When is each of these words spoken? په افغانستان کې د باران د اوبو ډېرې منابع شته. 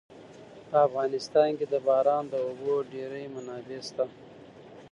په 0.69 0.77
افغانستان 0.87 1.49
کې 1.57 1.65
د 1.69 1.75
باران 1.87 2.23
د 2.29 2.35
اوبو 2.47 2.73
ډېرې 2.93 3.23
منابع 3.35 3.79
شته. 3.87 4.05